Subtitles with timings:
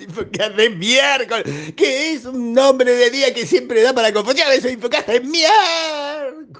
[0.00, 1.44] Infocast de miércoles.
[1.76, 4.44] Que es un nombre de día que siempre da para confundir.
[4.52, 6.07] Eso, Infocast de miércoles.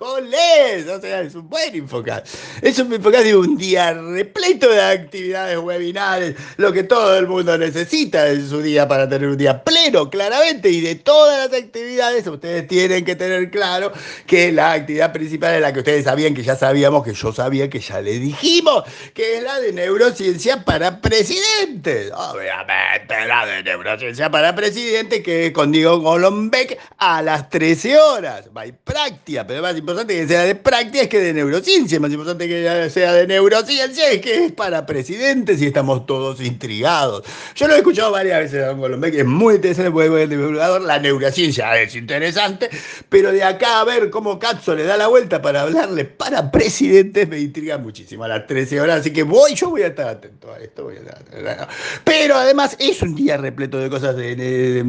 [0.00, 2.26] O sea, es un buen Infocast.
[2.60, 6.36] Es un Infocast de un día repleto de actividades webinales.
[6.58, 10.68] Lo que todo el mundo necesita en su día para tener un día pleno, claramente.
[10.68, 13.90] Y de todas las actividades, ustedes tienen que tener claro
[14.26, 17.70] que la actividad principal es la que ustedes sabían, que ya sabíamos, que yo sabía,
[17.70, 22.12] que ya le dijimos, que es la de neurociencia para presidentes.
[22.12, 28.50] Obviamente, la de neurociencia para presidentes, que es con Diego Golombek a las 13 horas.
[28.54, 32.00] Va práctica, pero más importante que sea de práctica es que de neurociencia.
[32.00, 37.24] Más importante que sea de neurociencia es que es para presidentes y estamos todos intrigados.
[37.54, 40.98] Yo lo he escuchado varias veces a Don Golombek, es muy interesante, porque divulgador, la
[40.98, 42.68] neurociencia es interesante,
[43.08, 47.28] pero de acá a ver cómo Katzo le da la vuelta para hablarle para presidentes
[47.28, 50.52] me intriga muchísimo a las 13 horas, así que voy, yo voy a estar atento
[50.52, 50.84] a esto.
[50.84, 51.72] Voy a estar atento.
[52.04, 54.82] Pero además es un día repleto de cosas de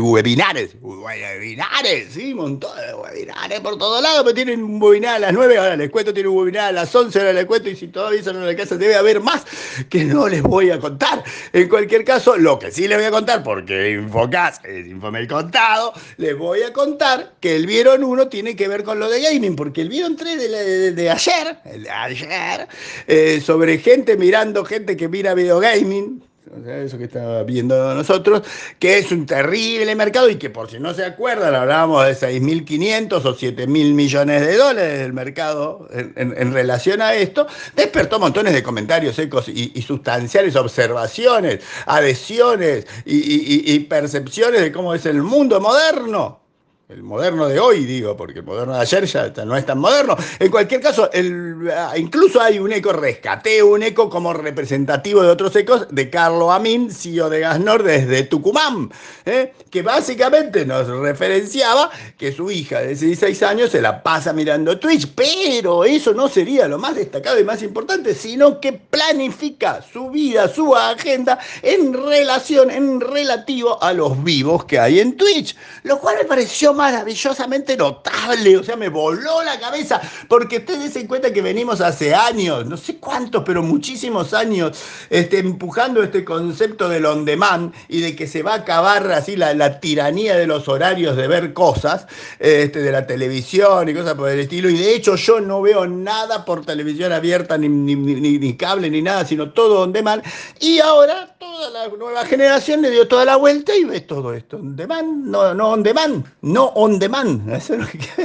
[0.00, 5.18] webinares, webinares, sí, un montón de webinares por todos lados, pero tienen un webinar a
[5.18, 7.74] las 9, ahora les cuento, tienen un webinar a las 11, ahora les cuento, y
[7.74, 9.44] si todavía eso no les casa debe haber más
[9.90, 11.24] que no les voy a contar.
[11.52, 15.94] En cualquier caso, lo que sí les voy a contar, porque Infocas es Infomel contado,
[16.16, 19.56] les voy a contar que el Vieron 1 tiene que ver con lo de gaming,
[19.56, 22.68] porque el Vieron 3 de, de, de ayer, el de ayer,
[23.08, 26.22] eh, sobre gente mirando, gente que mira video gaming,
[26.54, 28.42] o sea, eso que está viendo nosotros,
[28.78, 33.24] que es un terrible mercado y que por si no se acuerdan, hablábamos de 6.500
[33.24, 39.16] o 7.000 millones de dólares del mercado en, relación a esto, despertó montones de comentarios
[39.16, 46.41] secos y, sustanciales, observaciones, adhesiones y, y percepciones de cómo es el mundo moderno
[46.88, 50.16] el moderno de hoy, digo, porque el moderno de ayer ya no es tan moderno.
[50.38, 51.56] En cualquier caso, el,
[51.96, 56.90] incluso hay un eco, rescaté un eco como representativo de otros ecos de Carlo Amin,
[56.90, 58.90] CEO de Gasnor desde Tucumán,
[59.24, 59.54] ¿eh?
[59.70, 65.08] que básicamente nos referenciaba que su hija de 16 años se la pasa mirando Twitch,
[65.14, 70.48] pero eso no sería lo más destacado y más importante, sino que planifica su vida,
[70.48, 76.16] su agenda en relación, en relativo a los vivos que hay en Twitch, lo cual
[76.18, 81.40] me pareció maravillosamente notable, o sea, me voló la cabeza, porque ustedes se cuenta que
[81.40, 84.76] venimos hace años, no sé cuántos, pero muchísimos años,
[85.08, 89.36] este, empujando este concepto del on demand y de que se va a acabar así
[89.36, 92.08] la, la tiranía de los horarios de ver cosas,
[92.40, 95.86] este, de la televisión y cosas por el estilo, y de hecho yo no veo
[95.86, 100.24] nada por televisión abierta, ni, ni, ni, ni cable, ni nada, sino todo on demand,
[100.58, 104.56] y ahora toda la nueva generación le dio toda la vuelta y ve todo esto
[104.56, 107.50] on demand, no, no on demand, no on demand.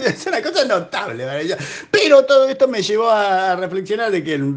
[0.08, 1.26] Es una cosa notable.
[1.92, 4.56] Pero todo esto me llevó a reflexionar de que el,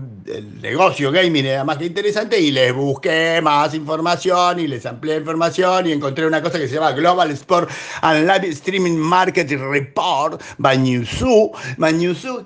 [0.60, 5.86] negocio gaming era más que interesante y les busqué más información y les amplié información
[5.86, 7.70] y encontré una cosa que se llama Global Sport
[8.02, 11.52] and Live Streaming Market Report by Newzoo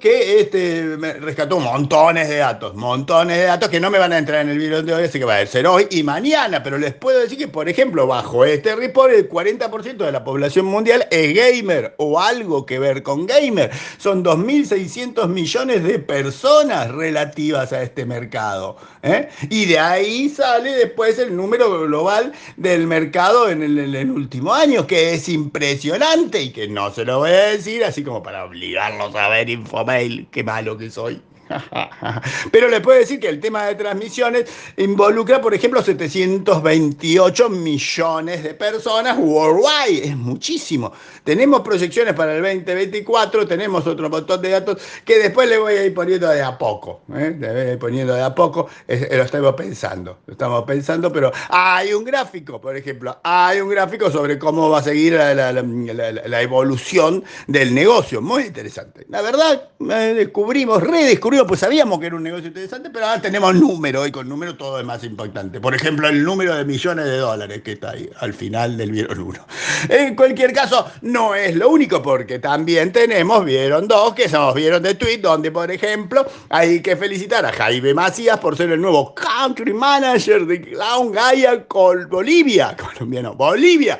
[0.00, 4.18] que este, me rescató montones de datos, montones de datos que no me van a
[4.18, 6.78] entrar en el video de hoy, así que va a ser hoy y mañana, pero
[6.78, 11.06] les puedo decir que, por ejemplo, bajo este report, el 40% de la población mundial
[11.10, 13.70] es gamer o algo que ver con gamer.
[13.98, 18.76] Son 2.600 millones de personas relativas a este mercado.
[19.02, 19.28] ¿eh?
[19.50, 24.52] Y de ahí sale después el número global del mercado en el, en el, último
[24.52, 28.44] año, que es impresionante y que no se lo voy a decir así como para
[28.44, 31.20] obligarlos a ver Infomail, qué malo que soy.
[32.50, 38.54] Pero le puedo decir que el tema de transmisiones involucra, por ejemplo, 728 millones de
[38.54, 40.08] personas worldwide.
[40.08, 40.92] Es muchísimo.
[41.24, 45.84] Tenemos proyecciones para el 2024, tenemos otro montón de datos que después le voy a
[45.86, 47.02] ir poniendo de a poco.
[47.14, 47.36] ¿eh?
[47.38, 48.68] Le voy a ir poniendo de a poco.
[48.86, 50.18] Es, lo estamos pensando.
[50.26, 53.18] Lo estamos pensando, pero hay un gráfico, por ejemplo.
[53.22, 58.20] Hay un gráfico sobre cómo va a seguir la, la, evolución del negocio.
[58.20, 59.06] Muy interesante.
[59.08, 64.06] La verdad, descubrimos, redescubrimos pues sabíamos que era un negocio interesante, pero ahora tenemos número
[64.06, 65.60] y con número todo es más impactante.
[65.60, 69.18] Por ejemplo, el número de millones de dólares que está ahí al final del Vieron
[69.18, 69.46] 1.
[69.88, 74.82] En cualquier caso, no es lo único porque también tenemos Vieron 2, que somos Vieron
[74.82, 79.14] de Tweet, donde por ejemplo hay que felicitar a Jaime Macías por ser el nuevo
[79.14, 83.98] country manager de Clown Gaia con Bolivia, colombiano, Bolivia.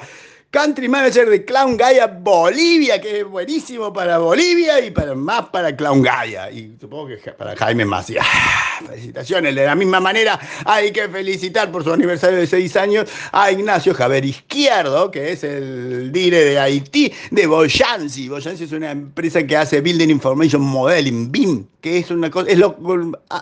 [0.55, 5.75] Country Manager de Clown Gaia Bolivia, que es buenísimo para Bolivia y para más para
[5.75, 6.49] Clown Gaia.
[6.49, 8.25] Y supongo que para Jaime Macías.
[8.87, 9.53] Felicitaciones.
[9.57, 13.95] De la misma manera, hay que felicitar por su aniversario de seis años a Ignacio
[13.95, 18.29] Javier Izquierdo, que es el dire de Haití, de Boyansi.
[18.29, 22.59] Boyansi es una empresa que hace Building Information Modeling, BIM, que es una cosa, es
[22.59, 22.77] lo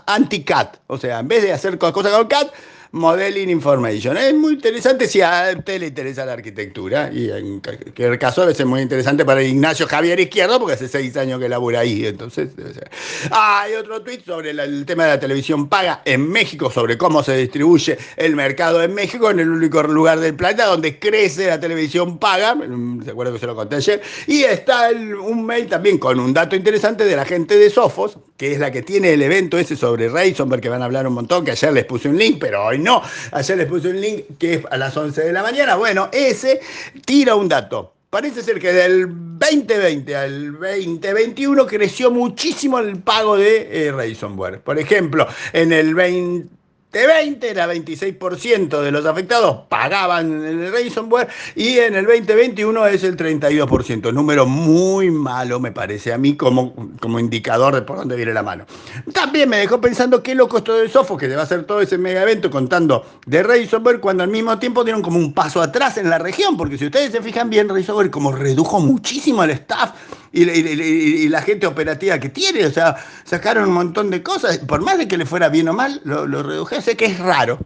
[0.06, 0.78] anti-CAT.
[0.86, 2.50] O sea, en vez de hacer cosas con CAT,
[2.92, 4.18] Modeling Information.
[4.18, 8.54] Es muy interesante si a usted le interesa la arquitectura y en cualquier caso debe
[8.54, 12.50] ser muy interesante para Ignacio Javier Izquierdo porque hace seis años que labura ahí, entonces
[12.54, 12.90] ser.
[13.30, 17.34] hay otro tweet sobre el tema de la televisión paga en México, sobre cómo se
[17.34, 22.18] distribuye el mercado en México, en el único lugar del planeta donde crece la televisión
[22.18, 22.58] paga,
[23.04, 26.56] se acuerda que se lo conté ayer, y está un mail también con un dato
[26.56, 30.08] interesante de la gente de Sofos, que es la que tiene el evento ese sobre
[30.08, 32.81] Raisonberg, que van a hablar un montón, que ayer les puse un link, pero hoy
[32.82, 33.02] no.
[33.32, 35.76] Ayer les puse un link que es a las 11 de la mañana.
[35.76, 36.60] Bueno, ese
[37.04, 37.94] tira un dato.
[38.10, 39.06] Parece ser que del
[39.38, 44.60] 2020 al 2021 creció muchísimo el pago de eh, Ransomware.
[44.60, 46.61] Por ejemplo, en el 20
[46.92, 53.16] 2020 era 26% de los afectados pagaban el ransomware y en el 2021 es el
[53.16, 54.12] 32%.
[54.12, 58.42] Número muy malo, me parece a mí, como, como indicador de por dónde viene la
[58.42, 58.66] mano.
[59.14, 61.96] También me dejó pensando qué loco esto de Sofos, que va a hacer todo ese
[61.96, 66.10] mega evento contando de ransomware, cuando al mismo tiempo dieron como un paso atrás en
[66.10, 69.92] la región, porque si ustedes se fijan bien, ransomware como redujo muchísimo el staff
[70.32, 72.66] y, la gente operativa que tiene.
[72.66, 74.58] O sea, sacaron un montón de cosas.
[74.58, 77.58] Por más de que le fuera bien o mal, lo, lo redujese, que es raro.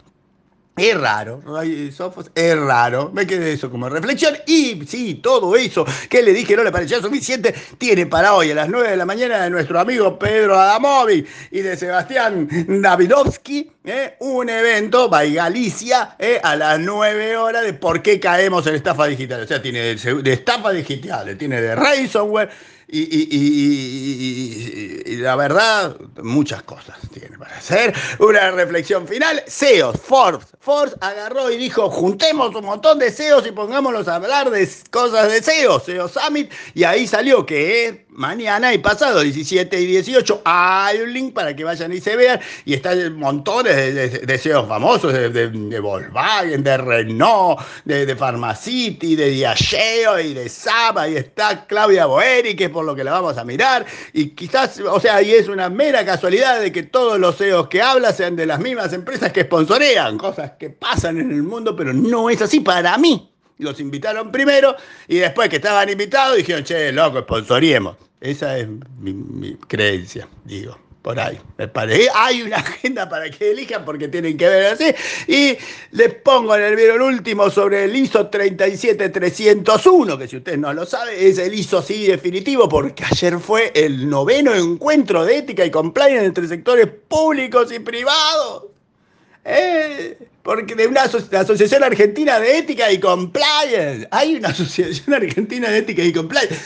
[0.79, 1.43] Es raro,
[2.35, 3.11] es raro.
[3.11, 4.37] Me quedé eso como reflexión.
[4.47, 8.55] Y sí, todo eso que le dije no le parecía suficiente, tiene para hoy a
[8.57, 12.47] las 9 de la mañana de nuestro amigo Pedro Adamovi y de Sebastián
[12.83, 14.17] Davidovsky, ¿eh?
[14.21, 16.39] un evento, by Galicia, ¿eh?
[16.43, 19.41] a las 9 horas de por qué caemos en estafa digital.
[19.45, 22.51] O sea, tiene de, estafa digital, tiene de ransomware
[22.89, 23.97] y,
[25.17, 26.99] la verdad, muchas cosas
[27.57, 27.95] hacer.
[28.19, 29.43] Una reflexión final.
[29.47, 30.47] SEOs, Forbes.
[30.61, 35.31] Forbes agarró y dijo, juntemos un montón de SEOs y pongámoslos a hablar de cosas
[35.31, 36.53] de SEO, SEO Summit.
[36.75, 41.65] Y ahí salió que mañana y pasado, 17 y 18, hay un link para que
[41.65, 42.41] vayan y se vean.
[42.65, 43.77] Y están montones
[44.27, 51.09] de, SEOs famosos, de, Volkswagen, de Renault, de, de de Diageo y de Saba.
[51.09, 53.85] Y está Claudia Boeri, que por lo que la vamos a mirar.
[54.13, 57.83] Y quizás, o sea, y es una mera casualidad de que todos los CEOs que
[57.83, 61.93] habla sean de las mismas empresas que sponsorean, cosas que pasan en el mundo, pero
[61.93, 63.36] no es así para mí.
[63.59, 64.77] Los invitaron primero
[65.09, 67.97] y después que estaban invitados dijeron, che, loco, sponsoriemos.
[68.21, 68.69] Esa es
[68.99, 72.09] mi creencia, digo por ahí, me parece.
[72.17, 74.93] Hay una agenda para que elijan porque tienen que ver así.
[75.29, 75.57] Y
[75.93, 80.85] les pongo en el video último sobre el ISO 37301, que si ustedes no lo
[80.85, 85.71] saben, es el ISO sí definitivo, porque ayer fue el noveno encuentro de ética y
[85.71, 88.65] compliance entre sectores públicos y privados.
[89.49, 94.09] Eh, porque de una Asociación Argentina de Ética y Compliance.
[94.11, 96.57] Hay una Asociación Argentina de Ética y Compliance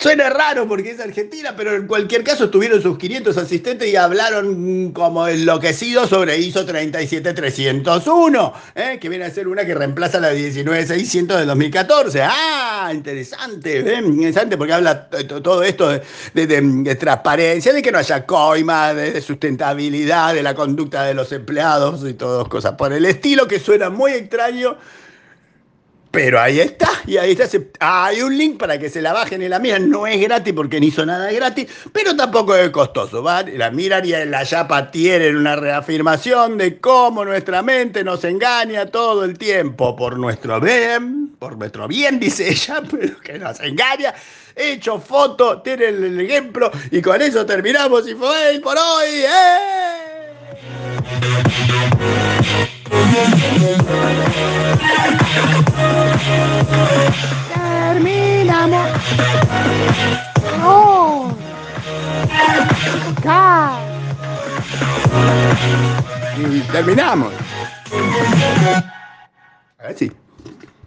[0.00, 4.92] Suena raro porque es Argentina, pero en cualquier caso tuvieron sus 500 asistentes y hablaron
[4.92, 8.98] como enloquecidos sobre ISO 37301, ¿eh?
[8.98, 12.22] que viene a ser una que reemplaza la 19600 del 2014.
[12.22, 13.98] Ah, interesante, ¿eh?
[13.98, 15.90] interesante porque habla todo esto
[16.32, 22.08] de, transparencia, de que no haya coima, de, sustentabilidad, de la conducta de los empleados
[22.08, 24.78] y todas cosas por el estilo, que suena muy extraño
[26.10, 27.46] pero ahí está, y ahí está.
[27.78, 29.88] Hay un link para que se la bajen y la miran.
[29.88, 33.22] No es gratis porque ni hizo nada gratis, pero tampoco es costoso.
[33.22, 33.56] ¿vale?
[33.56, 38.86] La miran y en la yapa tienen una reafirmación de cómo nuestra mente nos engaña
[38.86, 44.12] todo el tiempo por nuestro bien, por nuestro bien, dice ella, pero que nos engaña.
[44.56, 48.08] Hecho foto, tienen el ejemplo, y con eso terminamos.
[48.08, 49.08] Y fue por hoy.
[49.08, 49.70] ¡eh!
[66.80, 67.59] Terminamos.